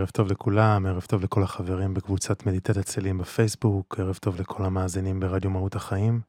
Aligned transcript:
ערב 0.00 0.10
טוב 0.10 0.30
לכולם, 0.30 0.86
ערב 0.86 1.02
טוב 1.02 1.22
לכל 1.22 1.42
החברים 1.42 1.94
בקבוצת 1.94 2.46
מדיטת 2.46 2.78
צלים 2.78 3.18
בפייסבוק, 3.18 4.00
ערב 4.00 4.16
טוב 4.16 4.40
לכל 4.40 4.64
המאזינים 4.64 5.20
ברדיו 5.20 5.50
מהות 5.50 5.76
החיים. 5.76 6.20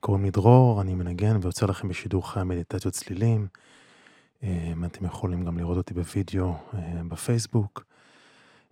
קוראים 0.00 0.24
לי 0.24 0.30
דרור, 0.30 0.80
אני 0.80 0.94
מנגן 0.94 1.36
ויוצר 1.42 1.66
לכם 1.66 1.88
בשידור 1.88 2.32
חי 2.32 2.40
מדיטציות 2.44 2.94
צלילים. 2.94 3.46
אה, 4.42 4.72
אתם 4.86 5.04
יכולים 5.04 5.44
גם 5.44 5.58
לראות 5.58 5.76
אותי 5.76 5.94
בווידאו 5.94 6.54
אה, 6.74 6.80
בפייסבוק. 7.08 7.84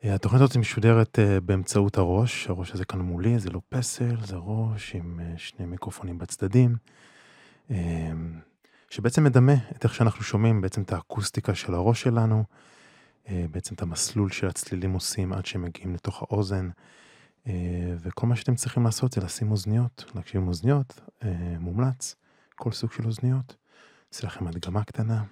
אה, 0.05 0.15
התוכנית 0.15 0.43
הזאת 0.43 0.57
משודרת 0.57 1.19
באמצעות 1.45 1.99
הראש, 1.99 2.47
הראש 2.49 2.71
הזה 2.73 2.85
כאן 2.85 3.01
מולי, 3.01 3.39
זה 3.39 3.51
לא 3.51 3.61
פסל, 3.69 4.17
זה 4.25 4.37
ראש 4.37 4.95
עם 4.95 5.21
שני 5.37 5.67
מיקרופונים 5.67 6.19
בצדדים, 6.19 6.77
שבעצם 8.91 9.25
מדמה 9.25 9.55
את 9.77 9.85
איך 9.85 9.95
שאנחנו 9.95 10.23
שומעים 10.23 10.61
בעצם 10.61 10.83
את 10.83 10.93
האקוסטיקה 10.93 11.55
של 11.55 11.75
הראש 11.75 12.03
שלנו. 12.03 12.45
אה, 13.31 13.45
בעצם 13.51 13.75
את 13.75 13.83
המסלול 13.83 14.31
של 14.31 14.47
הצלילים 14.47 14.93
עושים 14.93 15.33
עד 15.33 15.47
שהם 15.47 15.63
מגיעים 15.63 15.95
לתוך 15.95 16.23
האוזן. 16.23 16.71
אה, 17.47 17.53
וכל 18.01 18.27
מה 18.27 18.37
שאתם 18.37 18.55
צריכים 18.55 18.85
לעשות 18.85 19.13
זה 19.13 19.21
לשים 19.21 19.51
אוזניות, 19.51 20.05
להקשיב 20.15 20.41
עם 20.41 20.49
אוזניות, 20.49 21.01
אה, 21.23 21.57
מומלץ, 21.61 22.17
כל 22.55 22.73
סוג 22.73 22.93
של 22.93 23.07
אוזניות. 23.07 23.57
אעשה 24.13 24.27
לכם 24.27 24.47
הדגמה 24.47 24.85
קטנה. 24.85 25.25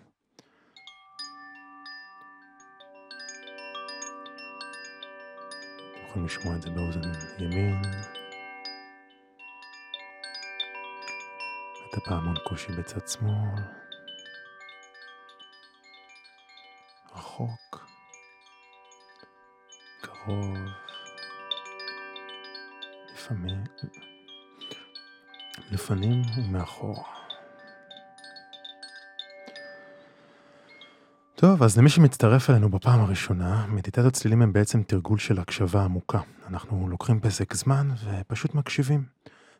אתם 5.92 6.06
יכולים 6.08 6.26
לשמוע 6.26 6.56
את 6.56 6.62
זה 6.62 6.70
באוזן 6.70 7.00
ימין. 7.38 7.82
את 11.90 11.96
הפעמון 11.96 12.36
קושי 12.44 12.72
בצד 12.72 13.08
שמאל. 13.08 13.62
רחוק. 17.14 17.87
קרוב, 20.28 20.56
לפעמים, 23.14 23.64
לפנים 25.70 26.22
ומאחור. 26.36 27.04
טוב, 31.34 31.62
אז 31.62 31.78
למי 31.78 31.88
שמצטרף 31.88 32.50
אלינו 32.50 32.68
בפעם 32.68 33.00
הראשונה, 33.00 33.66
מדיטציות 33.66 34.14
צלילים 34.14 34.42
הם 34.42 34.52
בעצם 34.52 34.82
תרגול 34.82 35.18
של 35.18 35.38
הקשבה 35.38 35.84
עמוקה. 35.84 36.20
אנחנו 36.46 36.88
לוקחים 36.88 37.20
פסק 37.20 37.54
זמן 37.54 37.88
ופשוט 38.04 38.54
מקשיבים. 38.54 39.04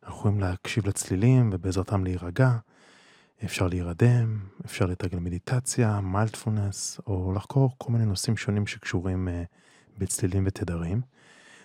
אנחנו 0.03 0.19
יכולים 0.19 0.41
להקשיב 0.41 0.89
לצלילים 0.89 1.51
ובעזרתם 1.53 2.05
להירגע. 2.05 2.51
אפשר 3.45 3.67
להירדם, 3.67 4.39
אפשר 4.65 4.87
לתרגל 4.87 5.19
מדיטציה, 5.19 6.01
מיילדפולנס, 6.01 7.01
או 7.07 7.33
לחקור 7.37 7.75
כל 7.79 7.93
מיני 7.93 8.05
נושאים 8.05 8.37
שונים 8.37 8.67
שקשורים 8.67 9.29
uh, 9.29 9.68
בצלילים 9.99 10.45
ותדרים. 10.47 11.01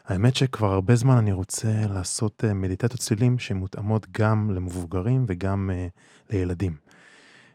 האמת 0.06 0.36
שכבר 0.36 0.72
הרבה 0.72 0.96
זמן 0.96 1.18
אני 1.18 1.32
רוצה 1.32 1.72
לעשות 1.90 2.44
אה, 2.48 2.54
מדיטציות 2.54 3.02
צלילים 3.02 3.40
שמותאמות 3.40 4.08
גם 4.12 4.52
למבוגרים 4.52 5.26
וגם 5.28 5.70
uh, 5.74 6.34
לילדים. 6.34 6.76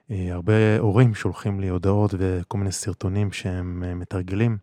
Uh, 0.08 0.12
הרבה 0.30 0.78
הורים 0.78 1.14
שולחים 1.14 1.60
לי 1.60 1.68
הודעות 1.68 2.14
וכל 2.18 2.58
מיני 2.58 2.72
סרטונים 2.72 3.32
שהם 3.32 4.00
מתרגלים 4.00 4.58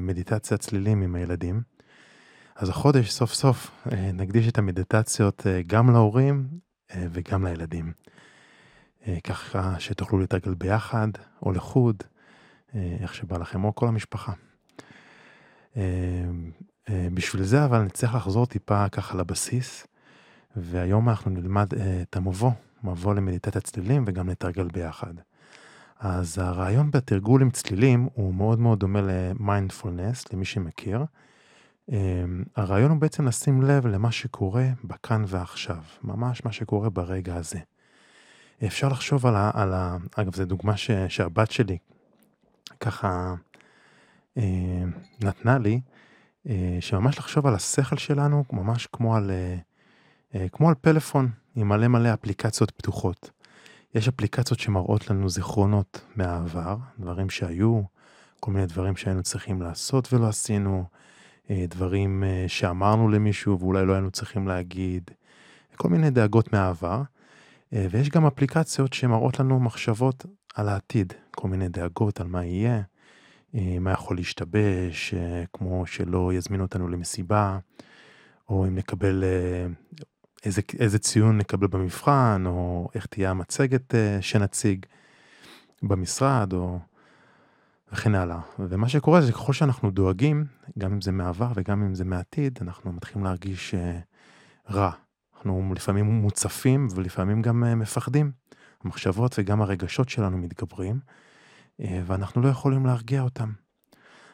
מדיטציה 0.00 0.56
צלילים 0.56 1.02
עם 1.02 1.14
הילדים. 1.14 1.62
אז 2.56 2.68
החודש 2.68 3.10
סוף 3.10 3.34
סוף 3.34 3.86
נקדיש 4.14 4.48
את 4.48 4.58
המדיטציות 4.58 5.46
גם 5.66 5.90
להורים 5.90 6.48
וגם 6.96 7.46
לילדים. 7.46 7.92
ככה 9.24 9.80
שתוכלו 9.80 10.18
לתרגל 10.18 10.54
ביחד 10.54 11.08
או 11.42 11.52
לחוד, 11.52 12.02
איך 12.74 13.14
שבא 13.14 13.38
לכם, 13.38 13.64
או 13.64 13.74
כל 13.74 13.88
המשפחה. 13.88 14.32
אמ, 15.76 15.82
אה, 16.88 17.08
בשביל 17.14 17.42
זה 17.42 17.64
אבל 17.64 17.82
נצטרך 17.82 18.14
לחזור 18.14 18.46
טיפה 18.46 18.88
ככה 18.88 19.18
לבסיס, 19.18 19.86
והיום 20.56 21.08
אנחנו 21.08 21.30
נלמד 21.30 21.74
אה, 21.74 22.02
את 22.02 22.16
המבוא, 22.16 22.50
מבוא 22.84 23.14
למדיטת 23.14 23.56
הצלילים 23.56 24.04
וגם 24.06 24.30
נתרגל 24.30 24.68
ביחד. 24.68 25.14
אז 25.98 26.38
הרעיון 26.38 26.90
בתרגול 26.90 27.42
עם 27.42 27.50
צלילים 27.50 28.08
הוא 28.14 28.34
מאוד 28.34 28.58
מאוד 28.58 28.80
דומה 28.80 29.00
למיינדפולנס, 29.02 30.32
למי 30.32 30.44
שמכיר. 30.44 31.04
הרעיון 32.56 32.90
הוא 32.90 33.00
בעצם 33.00 33.26
לשים 33.26 33.62
לב 33.62 33.86
למה 33.86 34.12
שקורה 34.12 34.66
בכאן 34.84 35.24
ועכשיו, 35.26 35.82
ממש 36.02 36.44
מה 36.44 36.52
שקורה 36.52 36.90
ברגע 36.90 37.36
הזה. 37.36 37.58
אפשר 38.66 38.88
לחשוב 38.88 39.26
על 39.26 39.36
ה... 39.36 39.50
על 39.54 39.72
ה 39.74 39.96
אגב, 40.16 40.34
זו 40.34 40.44
דוגמה 40.44 40.76
ש, 40.76 40.90
שהבת 41.08 41.50
שלי 41.50 41.78
ככה 42.80 43.08
אה, 43.08 43.34
נתנה 45.20 45.58
לי, 45.58 45.80
אה, 46.48 46.76
שממש 46.80 47.18
לחשוב 47.18 47.46
על 47.46 47.54
השכל 47.54 47.96
שלנו 47.96 48.44
ממש 48.52 48.88
כמו 48.92 49.16
על, 49.16 49.30
אה, 50.34 50.48
כמו 50.52 50.68
על 50.68 50.74
פלאפון 50.80 51.30
עם 51.54 51.68
מלא 51.68 51.88
מלא 51.88 52.14
אפליקציות 52.14 52.70
פתוחות. 52.70 53.30
יש 53.94 54.08
אפליקציות 54.08 54.60
שמראות 54.60 55.10
לנו 55.10 55.28
זיכרונות 55.28 56.00
מהעבר, 56.16 56.76
דברים 56.98 57.30
שהיו, 57.30 57.82
כל 58.40 58.50
מיני 58.50 58.66
דברים 58.66 58.96
שהיינו 58.96 59.22
צריכים 59.22 59.62
לעשות 59.62 60.12
ולא 60.12 60.28
עשינו, 60.28 60.84
דברים 61.50 62.24
שאמרנו 62.48 63.08
למישהו 63.08 63.60
ואולי 63.60 63.86
לא 63.86 63.92
היינו 63.92 64.10
צריכים 64.10 64.48
להגיד, 64.48 65.10
כל 65.76 65.88
מיני 65.88 66.10
דאגות 66.10 66.52
מהעבר. 66.52 67.02
ויש 67.72 68.08
גם 68.08 68.26
אפליקציות 68.26 68.92
שמראות 68.92 69.40
לנו 69.40 69.60
מחשבות 69.60 70.26
על 70.54 70.68
העתיד, 70.68 71.12
כל 71.30 71.48
מיני 71.48 71.68
דאגות 71.68 72.20
על 72.20 72.26
מה 72.26 72.44
יהיה, 72.44 72.74
אה, 72.74 72.82
מה 73.80 73.92
יכול 73.92 74.16
להשתבש, 74.16 75.14
אה, 75.14 75.44
כמו 75.52 75.86
שלא 75.86 76.32
יזמינו 76.32 76.62
אותנו 76.64 76.88
למסיבה, 76.88 77.58
או 78.48 78.66
אם 78.66 78.74
נקבל, 78.74 79.24
אה, 79.24 79.66
איזה, 80.44 80.62
איזה 80.78 80.98
ציון 80.98 81.38
נקבל 81.38 81.66
במבחן, 81.66 82.44
או 82.46 82.88
איך 82.94 83.06
תהיה 83.06 83.30
המצגת 83.30 83.94
שנציג 84.20 84.86
במשרד, 85.82 86.52
או 86.52 86.78
וכן 87.92 88.14
הלאה. 88.14 88.38
ומה 88.58 88.88
שקורה 88.88 89.20
זה 89.20 89.32
ככל 89.32 89.52
שאנחנו 89.52 89.90
דואגים, 89.90 90.44
גם 90.78 90.92
אם 90.92 91.00
זה 91.00 91.12
מעבר 91.12 91.52
וגם 91.54 91.82
אם 91.82 91.94
זה 91.94 92.04
מעתיד, 92.04 92.58
אנחנו 92.62 92.92
מתחילים 92.92 93.24
להרגיש 93.24 93.74
רע. 94.70 94.90
אנחנו 95.36 95.72
לפעמים 95.76 96.06
מוצפים 96.06 96.88
ולפעמים 96.94 97.42
גם 97.42 97.78
מפחדים. 97.78 98.32
המחשבות 98.84 99.34
וגם 99.38 99.62
הרגשות 99.62 100.08
שלנו 100.08 100.38
מתגברים. 100.38 101.00
אה, 101.80 102.00
ואנחנו 102.06 102.42
לא 102.42 102.48
יכולים 102.48 102.86
להרגיע 102.86 103.22
אותם. 103.22 103.52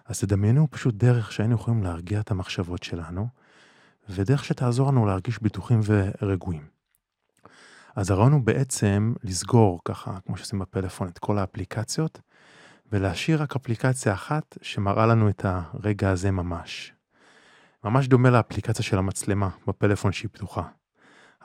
אז 0.05 0.21
תדמיינו 0.21 0.69
פשוט 0.71 0.95
דרך 0.95 1.33
שהיינו 1.33 1.55
יכולים 1.55 1.83
להרגיע 1.83 2.21
את 2.21 2.31
המחשבות 2.31 2.83
שלנו, 2.83 3.29
ודרך 4.09 4.45
שתעזור 4.45 4.89
לנו 4.89 5.07
להרגיש 5.07 5.43
בטוחים 5.43 5.81
ורגועים. 5.85 6.67
אז 7.97 8.11
הרעיון 8.11 8.33
הוא 8.33 8.41
בעצם 8.41 9.15
לסגור 9.25 9.81
ככה, 9.85 10.19
כמו 10.27 10.37
שעושים 10.37 10.59
בפלאפון, 10.59 11.09
את 11.09 11.19
כל 11.19 11.39
האפליקציות, 11.39 12.21
ולהשאיר 12.93 13.43
רק 13.43 13.57
אפליקציה 13.57 14.13
אחת 14.13 14.59
שמראה 14.63 15.07
לנו 15.07 15.29
את 15.29 15.45
הרגע 15.45 16.11
הזה 16.11 16.31
ממש. 16.31 16.93
ממש 17.85 18.09
דומה 18.09 18.31
לאפליקציה 18.31 18.85
של 18.85 18.99
המצלמה 18.99 19.49
בפלאפון 19.67 20.13
שהיא 20.13 20.29
פתוחה. 20.33 20.63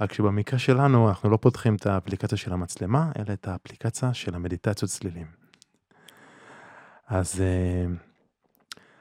רק 0.01 0.13
שבמקרה 0.13 0.59
שלנו 0.59 1.09
אנחנו 1.09 1.29
לא 1.29 1.37
פותחים 1.37 1.75
את 1.75 1.85
האפליקציה 1.85 2.37
של 2.37 2.53
המצלמה, 2.53 3.11
אלא 3.19 3.33
את 3.33 3.47
האפליקציה 3.47 4.13
של 4.13 4.35
המדיטציות 4.35 4.91
צלילים. 4.91 5.46
אז, 7.07 7.41
אה, 7.41 7.85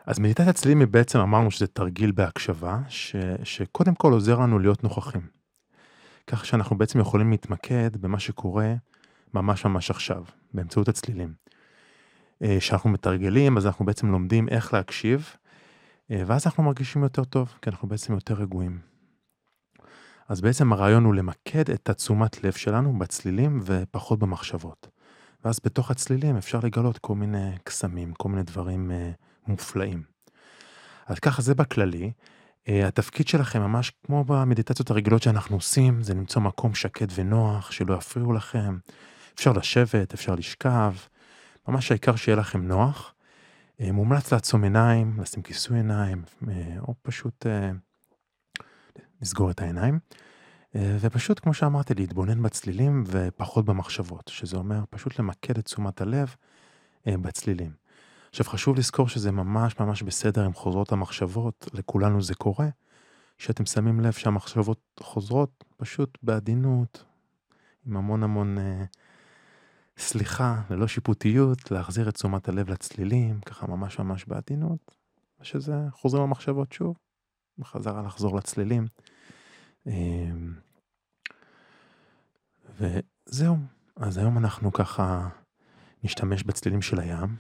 אז 0.07 0.19
מדיטת 0.19 0.49
הצלילים 0.49 0.81
היא 0.81 0.89
בעצם 0.89 1.19
אמרנו 1.19 1.51
שזה 1.51 1.67
תרגיל 1.67 2.13
בהקשבה, 2.13 2.79
ש, 2.89 3.17
שקודם 3.45 3.95
כל 3.95 4.13
עוזר 4.13 4.39
לנו 4.39 4.59
להיות 4.59 4.85
נוכחים. 4.85 5.27
כך 6.27 6.45
שאנחנו 6.47 6.79
בעצם 6.79 7.01
יכולים 7.01 7.31
להתמקד 7.31 7.97
במה 7.97 8.19
שקורה 8.19 8.75
ממש 9.35 9.65
ממש 9.65 9.91
עכשיו, 9.91 10.25
באמצעות 10.55 10.89
הצלילים. 10.89 11.33
אה, 12.43 12.57
שאנחנו 12.61 12.91
מתרגלים, 12.91 13.57
אז 13.57 13.67
אנחנו 13.67 13.85
בעצם 13.85 14.07
לומדים 14.11 14.49
איך 14.49 14.75
להקשיב, 14.75 15.31
אה, 16.11 16.23
ואז 16.27 16.47
אנחנו 16.47 16.63
מרגישים 16.63 17.03
יותר 17.03 17.25
טוב, 17.25 17.55
כי 17.63 17.71
אנחנו 17.71 17.89
בעצם 17.89 18.13
יותר 18.13 18.35
רגועים. 18.35 18.79
אז 20.29 20.41
בעצם 20.41 20.73
הרעיון 20.73 21.05
הוא 21.05 21.15
למקד 21.15 21.71
את 21.71 21.89
התשומת 21.89 22.45
לב 22.45 22.53
שלנו 22.53 22.99
בצלילים 22.99 23.61
ופחות 23.65 24.19
במחשבות. 24.19 24.96
ואז 25.47 25.61
בתוך 25.65 25.91
הצלילים 25.91 26.37
אפשר 26.37 26.61
לגלות 26.63 26.99
כל 26.99 27.15
מיני 27.15 27.51
קסמים, 27.65 28.13
כל 28.13 28.29
מיני 28.29 28.43
דברים 28.43 28.91
אה, 28.91 29.11
מופלאים. 29.47 30.03
אז 31.07 31.19
ככה 31.19 31.43
זה 31.43 31.55
בכללי. 31.55 32.13
אה, 32.69 32.89
התפקיד 32.89 33.29
שלכם 33.29 33.63
ממש 33.63 33.93
כמו 34.07 34.25
במדיטציות 34.25 34.91
הרגילות 34.91 35.23
שאנחנו 35.23 35.57
עושים, 35.57 36.03
זה 36.03 36.15
למצוא 36.15 36.43
מקום 36.43 36.75
שקט 36.75 37.09
ונוח, 37.15 37.71
שלא 37.71 37.95
יפריעו 37.95 38.33
לכם. 38.33 38.79
אפשר 39.35 39.53
לשבת, 39.53 40.15
אפשר 40.15 40.35
לשכב, 40.35 40.93
ממש 41.69 41.91
העיקר 41.91 42.17
שיהיה 42.17 42.37
לכם 42.37 42.69
נוח. 42.69 43.15
אה, 43.81 43.93
מומלץ 43.93 44.33
לעצום 44.33 44.65
עיניים, 44.65 45.21
לשים 45.21 45.43
כיסוי 45.43 45.77
עיניים, 45.77 46.23
אה, 46.49 46.79
או 46.79 46.95
פשוט 47.03 47.47
אה, 47.47 47.71
לסגור 49.23 49.51
את 49.51 49.61
העיניים. 49.61 49.99
אה, 50.77 50.97
ופשוט, 51.01 51.41
כמו 51.41 51.55
שאמרתי, 51.55 51.95
להתבונן 51.95 52.43
בצלילים 52.43 53.05
ופחות 53.07 53.65
במחשבות, 53.65 54.29
שזה 54.29 54.57
אומר 54.57 54.85
פשוט 54.91 55.19
למקד 55.19 55.59
את 55.59 55.65
תשומת 55.65 56.01
הלב 56.01 56.35
אה, 57.07 57.17
בצלילים. 57.17 57.73
עכשיו, 58.31 58.47
חשוב 58.47 58.77
לזכור 58.77 59.09
שזה 59.09 59.33
ממש 59.33 59.81
ממש 59.81 60.03
בסדר 60.03 60.45
עם 60.45 60.53
חוזרות 60.53 60.93
המחשבות, 60.93 61.69
לכולנו 61.73 62.23
זה 62.23 62.35
קורה, 62.35 62.69
שאתם 63.39 63.67
שמים 63.67 64.01
לב 64.01 64.13
שהמחשבות 64.13 64.81
חוזרות 65.01 65.65
פשוט 65.77 66.19
בעדינות, 66.23 67.05
עם 67.87 67.97
המון 67.97 68.23
המון 68.23 68.59
אה, 68.59 68.85
סליחה, 69.99 70.63
ללא 70.71 70.87
שיפוטיות, 70.87 71.71
להחזיר 71.71 72.09
את 72.09 72.15
תשומת 72.15 72.49
הלב 72.49 72.71
לצלילים, 72.71 73.41
ככה 73.41 73.67
ממש 73.67 73.99
ממש 73.99 74.25
בעדינות, 74.25 74.97
ושזה 75.41 75.75
חוזרים 75.93 76.23
המחשבות 76.23 76.73
שוב, 76.73 76.97
בחזרה 77.59 78.03
לחזור 78.03 78.37
לצלילים. 78.37 78.87
אה, 79.87 80.31
וזהו, 82.77 83.57
אז 83.97 84.19
היום 84.19 84.39
אנחנו 84.39 84.73
ככה 84.73 85.29
נשתמש 86.05 86.43
בצלילים 86.43 86.83
של 86.83 87.01
הים. 87.01 87.37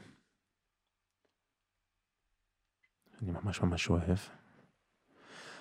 אני 3.22 3.30
ממש 3.30 3.62
ממש 3.62 3.90
אוהב. 3.90 4.18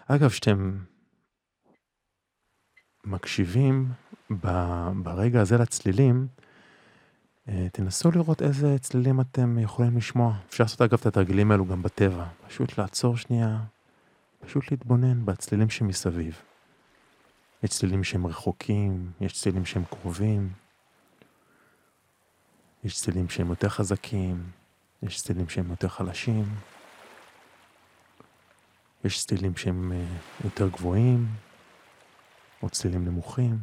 אגב, 0.07 0.29
שאתם 0.29 0.77
מקשיבים 3.03 3.91
ברגע 5.03 5.41
הזה 5.41 5.57
לצלילים, 5.57 6.27
אה, 7.47 7.67
תנסו 7.73 8.11
לראות 8.11 8.41
איזה 8.41 8.75
צלילים 8.79 9.21
אתם 9.21 9.59
יכולים 9.59 9.97
לשמוע. 9.97 10.37
אפשר 10.49 10.63
לעשות 10.63 10.81
אגב 10.81 10.97
את 11.01 11.05
התרגילים 11.05 11.51
האלו 11.51 11.65
גם 11.65 11.81
בטבע. 11.81 12.25
פשוט 12.47 12.77
לעצור 12.77 13.17
שנייה, 13.17 13.59
פשוט 14.39 14.71
להתבונן 14.71 15.25
בצלילים 15.25 15.69
שמסביב. 15.69 16.41
יש 17.65 17.71
צלילים 17.71 18.03
שהם 18.03 18.27
רחוקים, 18.27 19.11
יש 19.21 19.33
צלילים 19.33 19.65
שהם 19.65 19.85
קרובים, 19.85 20.53
יש 22.83 23.01
צלילים 23.01 23.29
שהם 23.29 23.49
יותר 23.49 23.69
חזקים, 23.69 24.51
יש 25.03 25.21
צלילים 25.21 25.49
שהם 25.49 25.69
יותר 25.69 25.87
חלשים, 25.87 26.45
יש 29.03 29.25
צלילים 29.25 29.57
שהם 29.57 29.91
אה, 29.91 30.05
יותר 30.43 30.69
גבוהים, 30.69 31.27
או 32.63 32.69
צלילים 32.69 33.05
נמוכים. 33.05 33.59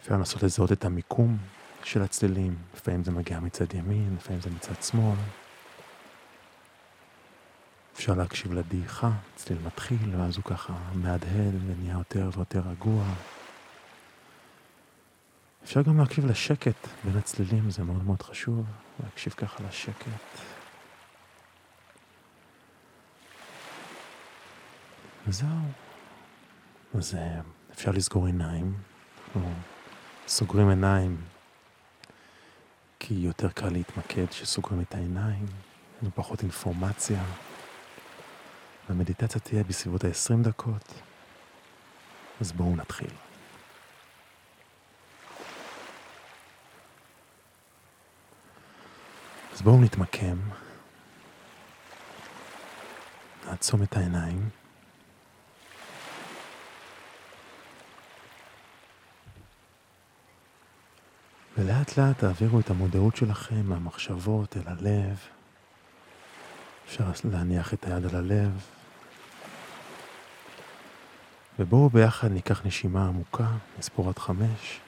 אפשר 0.00 0.14
לנסות 0.14 0.42
לזהות 0.42 0.72
את 0.72 0.84
המיקום 0.84 1.38
של 1.82 2.02
הצלילים, 2.02 2.56
לפעמים 2.74 3.04
זה 3.04 3.10
מגיע 3.10 3.40
מצד 3.40 3.74
ימין, 3.74 4.14
לפעמים 4.16 4.40
זה 4.40 4.50
מצד 4.50 4.82
שמאל. 4.82 5.43
אפשר 7.94 8.14
להקשיב 8.14 8.52
לדעיכה, 8.52 9.10
צליל 9.36 9.58
מתחיל, 9.66 10.16
ואז 10.16 10.36
הוא 10.36 10.44
ככה 10.44 10.72
מהדהד 10.94 11.54
ונהיה 11.66 11.92
יותר 11.92 12.30
ויותר 12.36 12.60
רגוע. 12.70 13.04
אפשר 15.64 15.82
גם 15.82 15.98
להקשיב 15.98 16.26
לשקט 16.26 16.88
בין 17.04 17.16
הצלילים, 17.16 17.70
זה 17.70 17.82
מאוד 17.84 18.04
מאוד 18.04 18.22
חשוב, 18.22 18.64
להקשיב 19.04 19.32
ככה 19.32 19.64
לשקט. 19.68 20.10
וזהו. 25.26 25.48
אז 26.94 27.14
אה, 27.14 27.40
אפשר 27.72 27.90
לסגור 27.90 28.26
עיניים. 28.26 28.74
אנחנו 29.26 29.50
סוגרים 30.26 30.68
עיניים 30.68 31.16
כי 33.00 33.14
יותר 33.14 33.48
קל 33.50 33.68
להתמקד 33.68 34.26
כשסוגרים 34.26 34.80
את 34.80 34.94
העיניים, 34.94 35.46
יש 36.02 36.08
פחות 36.14 36.42
אינפורמציה. 36.42 37.22
והמדיטציה 38.88 39.40
תהיה 39.40 39.64
בסביבות 39.64 40.04
ה-20 40.04 40.42
דקות, 40.42 40.94
אז 42.40 42.52
בואו 42.52 42.76
נתחיל. 42.76 43.10
אז 49.52 49.62
בואו 49.62 49.80
נתמקם, 49.80 50.38
נעצום 53.46 53.82
את 53.82 53.96
העיניים. 53.96 54.48
ולאט 61.58 61.98
לאט 61.98 62.18
תעבירו 62.18 62.60
את 62.60 62.70
המודעות 62.70 63.16
שלכם 63.16 63.66
מהמחשבות 63.66 64.56
אל 64.56 64.62
הלב. 64.66 65.18
אפשר 66.86 67.04
להניח 67.24 67.74
את 67.74 67.84
היד 67.84 68.06
על 68.06 68.16
הלב. 68.16 68.66
ובואו 71.58 71.88
ביחד 71.88 72.28
ניקח 72.28 72.66
נשימה 72.66 73.08
עמוקה, 73.08 73.48
נספור 73.78 74.08
עד 74.08 74.18
חמש. 74.18 74.80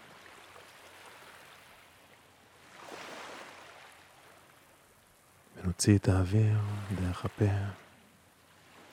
ונוציא 5.57 5.99
את 5.99 6.09
האוויר 6.09 6.59
דרך 6.95 7.25
הפה, 7.25 7.45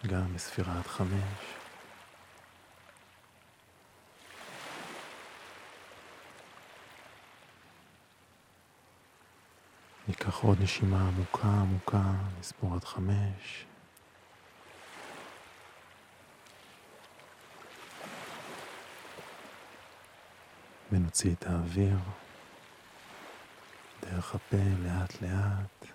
גם 0.08 0.34
בספירה 0.36 0.78
עד 0.78 0.88
חמש. 0.88 1.62
ניקח 10.13 10.43
עוד 10.43 10.62
נשימה 10.62 11.08
עמוקה 11.08 11.48
עמוקה, 11.48 12.12
נספור 12.39 12.75
עד 12.75 12.84
חמש. 12.84 13.65
ונוציא 20.91 21.34
את 21.34 21.46
האוויר 21.48 21.98
דרך 24.01 24.36
הפה 24.36 24.58
לאט 24.84 25.22
לאט. 25.22 25.88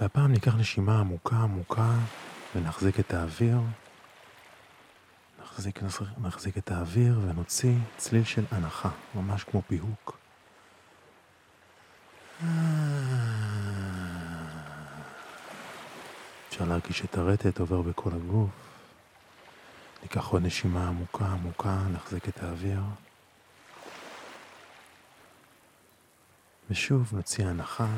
והפעם 0.00 0.32
ניקח 0.32 0.54
נשימה 0.54 1.00
עמוקה 1.00 1.36
עמוקה 1.36 1.94
ונחזיק 2.54 3.00
את 3.00 3.14
האוויר. 3.14 3.58
נחזיק, 5.60 5.82
נחזיק 6.18 6.58
את 6.58 6.70
האוויר 6.70 7.20
ונוציא 7.24 7.74
צליל 7.96 8.24
של 8.24 8.44
הנחה, 8.50 8.90
ממש 9.14 9.44
כמו 9.44 9.62
פיהוק. 9.66 10.18
אפשר 16.48 16.64
להרגיש 16.68 17.04
את 17.04 17.18
הרטט 17.18 17.60
עובר 17.60 17.82
בכל 17.82 18.10
הגוף. 18.12 18.50
ניקח 20.02 20.26
עוד 20.26 20.42
נשימה 20.42 20.88
עמוקה 20.88 21.26
עמוקה, 21.26 21.78
נחזיק 21.92 22.28
את 22.28 22.42
האוויר. 22.42 22.80
ושוב 26.70 27.10
נוציא 27.12 27.46
הנחה. 27.46 27.88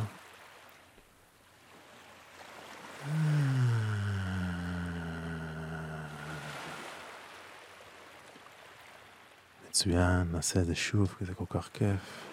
מצוין, 9.82 10.28
נעשה 10.32 10.60
את 10.60 10.66
זה 10.66 10.74
שוב, 10.74 11.14
כי 11.18 11.24
זה 11.24 11.34
כל 11.34 11.44
כך 11.48 11.68
כיף. 11.72 12.26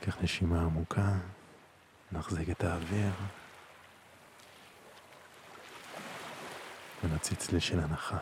ניקח 0.00 0.22
נשימה 0.22 0.60
עמוקה, 0.60 1.12
נחזיק 2.12 2.50
את 2.50 2.64
האוויר, 2.64 3.12
ונוציא 7.04 7.36
צליל 7.36 7.60
של 7.60 7.80
הנחה. 7.80 8.18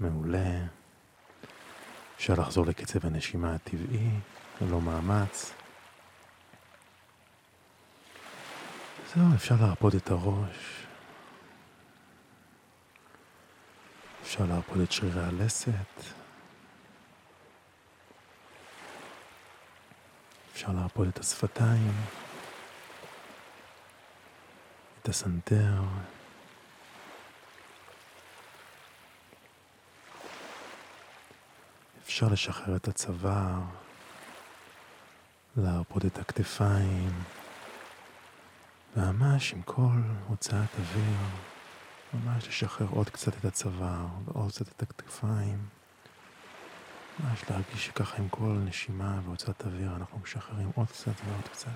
מעולה. 0.00 0.64
אפשר 2.16 2.34
לחזור 2.34 2.66
לקצב 2.66 3.06
הנשימה 3.06 3.54
הטבעי, 3.54 4.10
ללא 4.60 4.80
מאמץ. 4.80 5.52
זהו, 9.14 9.34
אפשר 9.34 9.54
להרפות 9.60 9.94
את 9.94 10.10
הראש. 10.10 10.86
אפשר 14.22 14.44
להרפות 14.44 14.76
את 14.82 14.92
שרירי 14.92 15.20
הלסת. 15.20 15.72
אפשר 20.52 20.72
להרפות 20.72 21.08
את 21.08 21.18
השפתיים, 21.18 21.92
את 25.02 25.08
הסנטר. 25.08 25.82
אפשר 32.02 32.26
לשחרר 32.28 32.76
את 32.76 32.88
הצוואר, 32.88 33.60
להרפות 35.56 36.04
את 36.06 36.18
הכתפיים, 36.18 37.37
ממש 38.96 39.52
עם 39.52 39.62
כל 39.62 40.00
הוצאת 40.28 40.68
אוויר, 40.78 41.16
ממש 42.14 42.48
לשחרר 42.48 42.86
עוד 42.90 43.10
קצת 43.10 43.36
את 43.36 43.44
הצוואר 43.44 44.06
ועוד 44.24 44.50
קצת 44.50 44.68
את 44.68 44.82
הכתפיים. 44.82 45.58
ממש 47.20 47.42
להרגיש 47.50 47.86
שככה 47.86 48.16
עם 48.16 48.28
כל 48.28 48.58
נשימה 48.64 49.20
והוצאת 49.24 49.64
אוויר 49.66 49.96
אנחנו 49.96 50.18
משחררים 50.18 50.70
עוד 50.74 50.86
קצת 50.86 51.12
ועוד 51.26 51.48
קצת. 51.52 51.68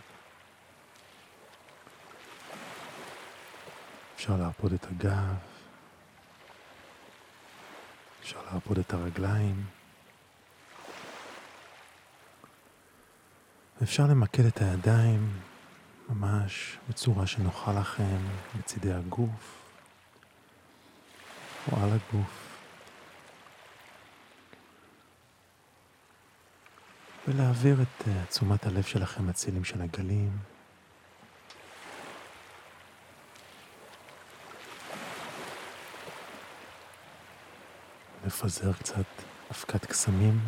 אפשר 4.17 4.37
להרפות 4.37 4.73
את 4.73 4.87
הגב, 4.91 5.35
אפשר 8.21 8.43
להרפות 8.45 8.79
את 8.79 8.93
הרגליים. 8.93 9.67
אפשר 13.83 14.07
למקד 14.07 14.45
את 14.45 14.61
הידיים 14.61 15.52
ממש 16.13 16.79
בצורה 16.89 17.27
שנוחה 17.27 17.73
לכם 17.81 18.19
בצידי 18.59 18.93
הגוף 18.93 19.63
או 21.73 21.83
על 21.83 21.89
הגוף. 21.89 22.59
ולהעביר 27.29 27.83
את 27.83 28.07
uh, 28.07 28.31
תשומת 28.31 28.67
הלב 28.67 28.83
שלכם 28.83 29.29
לצילים 29.29 29.65
של 29.65 29.83
הגלים. 29.83 30.39
לפזר 38.27 38.73
קצת 38.73 39.07
אבקת 39.51 39.87
קסמים. 39.87 40.41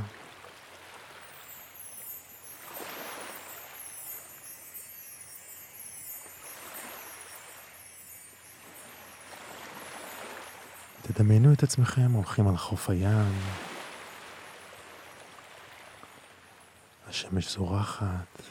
תדמיינו 11.25 11.53
את 11.53 11.63
עצמכם 11.63 12.13
הולכים 12.13 12.49
על 12.49 12.57
חוף 12.57 12.91
הים, 12.91 13.33
השמש 17.09 17.53
זורחת, 17.55 18.43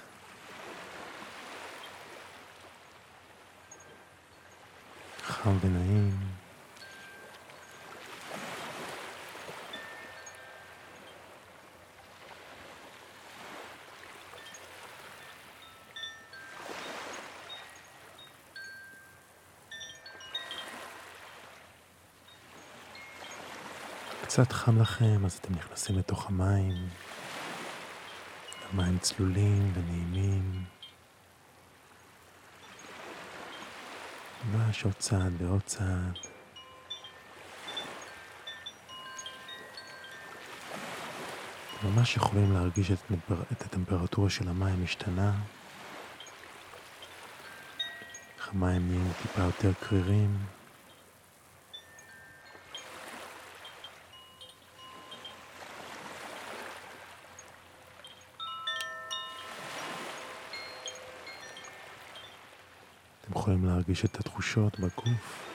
חם 5.23 5.57
ונעים. 5.61 6.32
קצת 24.33 24.51
חם 24.51 24.81
לכם, 24.81 25.25
אז 25.25 25.33
אתם 25.41 25.55
נכנסים 25.55 25.97
לתוך 25.97 26.27
המים. 26.29 26.73
המים 28.71 28.97
צלולים 28.97 29.71
ונעימים. 29.73 30.63
ממש 34.51 34.83
עוד 34.83 34.93
צעד 34.93 35.41
ועוד 35.41 35.61
צעד. 35.61 36.17
ממש 41.83 42.17
יכולים 42.17 42.53
להרגיש 42.53 42.91
את, 42.91 42.99
את 43.51 43.61
הטמפרטורה 43.61 44.29
של 44.29 44.49
המים 44.49 44.83
משתנה. 44.83 45.33
איך 48.37 48.49
המים 48.49 48.87
נהיים 48.87 49.11
טיפה 49.21 49.41
יותר 49.41 49.71
קרירים. 49.79 50.37
אתם 63.23 63.31
יכולים 63.31 63.65
להרגיש 63.65 64.05
את 64.05 64.19
התחושות 64.19 64.79
בגוף. 64.79 65.53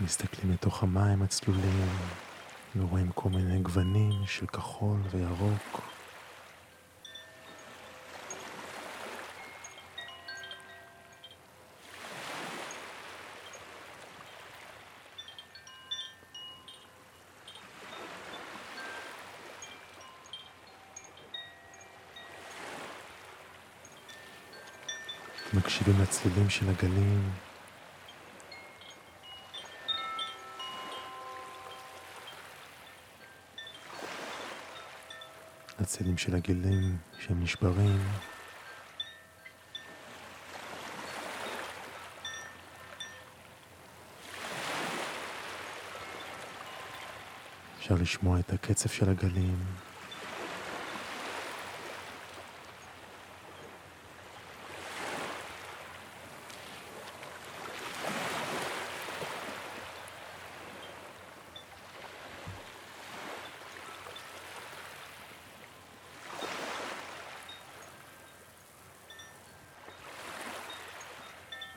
מסתכלים 0.00 0.52
לתוך 0.52 0.82
המים 0.82 1.22
הצלולים 1.22 1.88
ורואים 2.76 3.10
כל 3.14 3.28
מיני 3.28 3.58
גוונים 3.58 4.12
של 4.26 4.46
כחול 4.46 4.98
וירוק. 5.10 5.95
מקשיבים 25.86 26.02
לצלילים 26.02 26.50
של 26.50 26.68
הגלים. 26.68 27.30
לצלילים 35.80 36.18
של 36.18 36.34
הגלים 36.34 36.96
שהם 37.18 37.42
נשברים. 37.42 38.00
אפשר 47.78 47.94
לשמוע 47.94 48.38
את 48.38 48.52
הקצב 48.52 48.88
של 48.88 49.10
הגלים. 49.10 49.56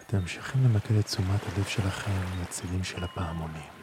אתם 0.09 0.17
ממשיכים 0.17 0.48
למקד 0.63 0.95
את 0.95 1.05
תשומת 1.05 1.39
הלב 1.43 1.65
שלכם 1.65 2.21
לצילים 2.41 2.83
של 2.83 3.03
הפעמונים. 3.03 3.78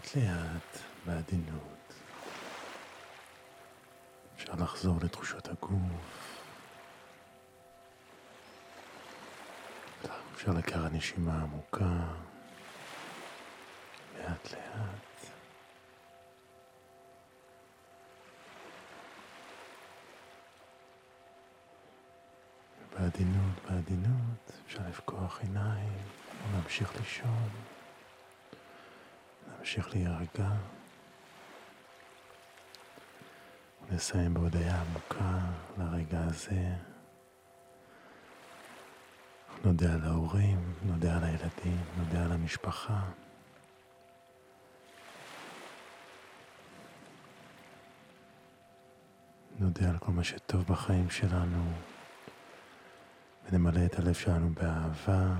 לאט 0.00 0.16
לאט, 0.16 0.78
בעדינות. 1.06 1.94
אפשר 4.36 4.52
לחזור 4.58 4.96
לתחושות 5.02 5.48
הגוף. 5.48 6.40
אפשר 10.34 10.52
לקחת 10.52 10.92
נשימה 10.92 11.42
עמוקה, 11.42 12.14
לאט 14.18 14.52
לאט. 14.52 15.26
בעדינות, 22.94 23.54
בעדינות, 23.68 24.52
אפשר 24.66 24.80
לפקוח 24.88 25.40
עיניים, 25.40 25.98
להמשיך 26.52 26.96
לישון, 27.00 27.48
להמשיך 29.70 29.94
להירגע. 29.94 30.50
ונסיים 33.88 34.34
בהודיה 34.34 34.80
עמוקה 34.80 35.38
לרגע 35.78 36.20
הזה. 36.24 36.74
נודה 39.64 39.94
על 39.94 40.04
ההורים, 40.04 40.74
נודה 40.82 41.16
על 41.16 41.24
הילדים, 41.24 41.80
נודה 41.98 42.24
על 42.24 42.32
המשפחה. 42.32 43.00
נודה 49.58 49.88
על 49.90 49.98
כל 49.98 50.12
מה 50.12 50.24
שטוב 50.24 50.64
בחיים 50.64 51.10
שלנו, 51.10 51.72
ונמלא 53.44 53.86
את 53.86 53.98
הלב 53.98 54.14
שלנו 54.14 54.50
באהבה. 54.50 55.34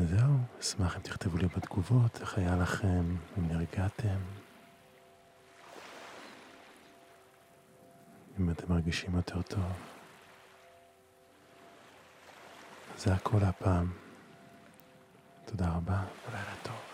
וזהו, 0.00 0.36
אשמח 0.60 0.96
אם 0.96 1.00
תכתבו 1.02 1.38
לי 1.38 1.46
בתגובות 1.46 2.20
איך 2.20 2.38
היה 2.38 2.56
לכם, 2.56 3.16
אם 3.38 3.48
נרגעתם, 3.48 4.18
אם 8.40 8.50
אתם 8.50 8.72
מרגישים 8.72 9.16
יותר 9.16 9.42
טוב. 9.42 9.72
זה 12.98 13.14
הכל 13.14 13.42
הפעם. 13.42 13.92
תודה 15.44 15.68
רבה, 15.68 16.04
ולילה 16.28 16.54
טוב. 16.62 16.89